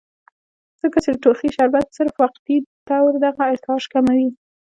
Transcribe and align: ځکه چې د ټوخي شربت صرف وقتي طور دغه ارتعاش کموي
ځکه 0.81 0.97
چې 1.03 1.09
د 1.13 1.17
ټوخي 1.23 1.49
شربت 1.57 1.87
صرف 1.97 2.13
وقتي 2.23 2.57
طور 2.89 3.11
دغه 3.25 3.43
ارتعاش 3.51 3.83
کموي 3.93 4.27